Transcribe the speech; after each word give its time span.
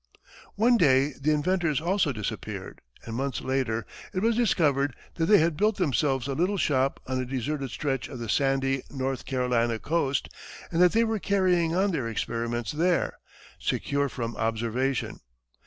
One 0.55 0.77
day 0.77 1.13
the 1.21 1.29
inventors 1.31 1.79
also 1.79 2.11
disappeared, 2.11 2.81
and 3.05 3.15
months 3.15 3.39
later 3.41 3.85
it 4.15 4.23
was 4.23 4.35
discovered 4.35 4.95
that 5.17 5.27
they 5.27 5.37
had 5.37 5.55
built 5.55 5.77
themselves 5.77 6.27
a 6.27 6.33
little 6.33 6.57
shop 6.57 6.99
on 7.05 7.19
a 7.19 7.23
deserted 7.23 7.69
stretch 7.69 8.07
of 8.07 8.17
the 8.17 8.27
sandy 8.27 8.81
North 8.89 9.25
Carolina 9.27 9.77
coast, 9.77 10.27
and 10.71 10.81
that 10.81 10.93
they 10.93 11.03
were 11.03 11.19
carrying 11.19 11.75
on 11.75 11.91
their 11.91 12.07
experiments 12.07 12.71
there, 12.71 13.19
secure 13.59 14.09
from 14.09 14.35
observation. 14.37 15.19